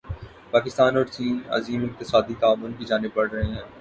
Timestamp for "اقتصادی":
1.83-2.33